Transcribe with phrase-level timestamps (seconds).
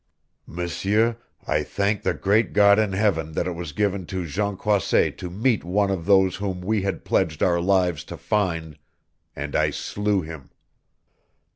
[0.47, 5.15] "M'seur, I thank the great God in Heaven that it was given to Jean Croisset
[5.19, 8.79] to meet one of those whom we had pledged our lives to find
[9.35, 10.49] and I slew him!"